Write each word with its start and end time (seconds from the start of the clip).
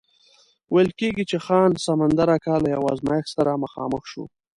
ویل 0.73 0.89
کېږي 0.99 1.23
چې 1.29 1.37
خان 1.45 1.71
سمندر 1.85 2.29
اکا 2.37 2.55
له 2.63 2.69
یو 2.75 2.83
ازمایښت 2.93 3.29
سره 3.37 3.61
مخامخ 3.63 4.03
شو. 4.11 4.23